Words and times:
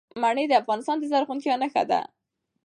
منی 0.21 0.45
د 0.47 0.53
افغانستان 0.61 0.95
د 0.99 1.03
زرغونتیا 1.11 1.55
نښه 1.61 1.83
ده. 1.89 2.01